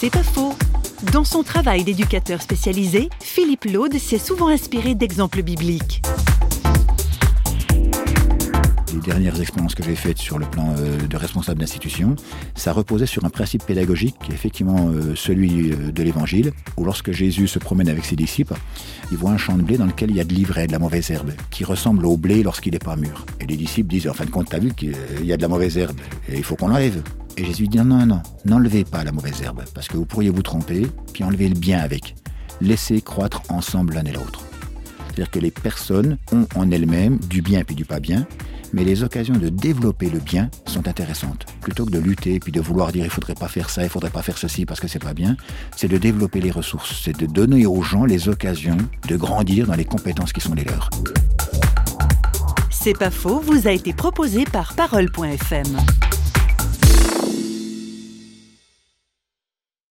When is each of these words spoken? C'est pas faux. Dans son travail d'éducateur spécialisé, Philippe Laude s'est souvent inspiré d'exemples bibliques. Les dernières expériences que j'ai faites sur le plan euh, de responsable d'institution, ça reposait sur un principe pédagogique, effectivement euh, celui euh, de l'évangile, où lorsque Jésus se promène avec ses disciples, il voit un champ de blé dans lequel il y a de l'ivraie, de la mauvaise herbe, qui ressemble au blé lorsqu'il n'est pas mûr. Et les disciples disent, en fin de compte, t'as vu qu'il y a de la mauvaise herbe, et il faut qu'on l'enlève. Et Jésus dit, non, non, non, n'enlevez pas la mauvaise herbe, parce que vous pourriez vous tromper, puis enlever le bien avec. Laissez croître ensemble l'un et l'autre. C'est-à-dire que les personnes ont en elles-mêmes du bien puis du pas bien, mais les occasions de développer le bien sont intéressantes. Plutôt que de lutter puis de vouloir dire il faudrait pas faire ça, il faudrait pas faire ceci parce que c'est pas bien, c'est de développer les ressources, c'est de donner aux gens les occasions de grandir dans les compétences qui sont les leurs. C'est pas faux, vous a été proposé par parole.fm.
C'est 0.00 0.10
pas 0.10 0.22
faux. 0.22 0.54
Dans 1.12 1.24
son 1.24 1.42
travail 1.42 1.82
d'éducateur 1.82 2.40
spécialisé, 2.40 3.08
Philippe 3.20 3.64
Laude 3.64 3.98
s'est 3.98 4.18
souvent 4.18 4.46
inspiré 4.46 4.94
d'exemples 4.94 5.42
bibliques. 5.42 6.02
Les 8.94 9.00
dernières 9.00 9.40
expériences 9.40 9.74
que 9.74 9.82
j'ai 9.82 9.96
faites 9.96 10.18
sur 10.18 10.38
le 10.38 10.46
plan 10.46 10.72
euh, 10.78 11.04
de 11.04 11.16
responsable 11.16 11.58
d'institution, 11.58 12.14
ça 12.54 12.72
reposait 12.72 13.06
sur 13.06 13.24
un 13.24 13.28
principe 13.28 13.64
pédagogique, 13.64 14.14
effectivement 14.32 14.88
euh, 14.88 15.16
celui 15.16 15.72
euh, 15.72 15.90
de 15.90 16.02
l'évangile, 16.04 16.52
où 16.76 16.84
lorsque 16.84 17.10
Jésus 17.10 17.48
se 17.48 17.58
promène 17.58 17.88
avec 17.88 18.04
ses 18.04 18.14
disciples, 18.14 18.54
il 19.10 19.16
voit 19.16 19.32
un 19.32 19.36
champ 19.36 19.56
de 19.56 19.62
blé 19.62 19.78
dans 19.78 19.86
lequel 19.86 20.10
il 20.12 20.16
y 20.16 20.20
a 20.20 20.24
de 20.24 20.32
l'ivraie, 20.32 20.68
de 20.68 20.72
la 20.72 20.78
mauvaise 20.78 21.10
herbe, 21.10 21.32
qui 21.50 21.64
ressemble 21.64 22.06
au 22.06 22.16
blé 22.16 22.44
lorsqu'il 22.44 22.72
n'est 22.72 22.78
pas 22.78 22.94
mûr. 22.94 23.26
Et 23.40 23.46
les 23.46 23.56
disciples 23.56 23.88
disent, 23.88 24.06
en 24.06 24.14
fin 24.14 24.26
de 24.26 24.30
compte, 24.30 24.48
t'as 24.48 24.60
vu 24.60 24.72
qu'il 24.74 24.94
y 25.24 25.32
a 25.32 25.36
de 25.36 25.42
la 25.42 25.48
mauvaise 25.48 25.76
herbe, 25.76 25.98
et 26.28 26.36
il 26.36 26.44
faut 26.44 26.54
qu'on 26.54 26.68
l'enlève. 26.68 27.02
Et 27.38 27.44
Jésus 27.44 27.68
dit, 27.68 27.78
non, 27.78 27.84
non, 27.84 28.04
non, 28.04 28.22
n'enlevez 28.44 28.82
pas 28.82 29.04
la 29.04 29.12
mauvaise 29.12 29.40
herbe, 29.42 29.62
parce 29.72 29.86
que 29.86 29.96
vous 29.96 30.04
pourriez 30.04 30.30
vous 30.30 30.42
tromper, 30.42 30.88
puis 31.12 31.22
enlever 31.22 31.48
le 31.48 31.54
bien 31.54 31.78
avec. 31.78 32.16
Laissez 32.60 33.00
croître 33.00 33.42
ensemble 33.48 33.94
l'un 33.94 34.04
et 34.06 34.10
l'autre. 34.10 34.42
C'est-à-dire 35.06 35.30
que 35.30 35.38
les 35.38 35.52
personnes 35.52 36.18
ont 36.32 36.48
en 36.56 36.68
elles-mêmes 36.72 37.20
du 37.30 37.40
bien 37.40 37.62
puis 37.62 37.76
du 37.76 37.84
pas 37.84 38.00
bien, 38.00 38.26
mais 38.72 38.82
les 38.82 39.04
occasions 39.04 39.36
de 39.36 39.50
développer 39.50 40.10
le 40.10 40.18
bien 40.18 40.50
sont 40.66 40.88
intéressantes. 40.88 41.46
Plutôt 41.60 41.86
que 41.86 41.92
de 41.92 42.00
lutter 42.00 42.40
puis 42.40 42.50
de 42.50 42.60
vouloir 42.60 42.90
dire 42.90 43.04
il 43.04 43.10
faudrait 43.10 43.36
pas 43.36 43.46
faire 43.46 43.70
ça, 43.70 43.84
il 43.84 43.88
faudrait 43.88 44.10
pas 44.10 44.22
faire 44.22 44.36
ceci 44.36 44.66
parce 44.66 44.80
que 44.80 44.88
c'est 44.88 44.98
pas 44.98 45.14
bien, 45.14 45.36
c'est 45.76 45.88
de 45.88 45.96
développer 45.96 46.40
les 46.40 46.50
ressources, 46.50 47.00
c'est 47.04 47.16
de 47.16 47.26
donner 47.26 47.66
aux 47.66 47.82
gens 47.82 48.04
les 48.04 48.28
occasions 48.28 48.78
de 49.06 49.16
grandir 49.16 49.68
dans 49.68 49.76
les 49.76 49.84
compétences 49.84 50.32
qui 50.32 50.40
sont 50.40 50.54
les 50.54 50.64
leurs. 50.64 50.90
C'est 52.70 52.98
pas 52.98 53.10
faux, 53.12 53.38
vous 53.38 53.68
a 53.68 53.70
été 53.70 53.92
proposé 53.92 54.44
par 54.44 54.74
parole.fm. 54.74 55.76